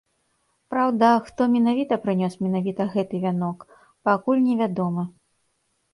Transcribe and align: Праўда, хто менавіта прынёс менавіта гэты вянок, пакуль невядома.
Праўда, 0.73 1.09
хто 1.27 1.41
менавіта 1.57 1.99
прынёс 2.07 2.33
менавіта 2.45 2.89
гэты 2.97 3.15
вянок, 3.27 3.59
пакуль 4.11 4.45
невядома. 4.51 5.03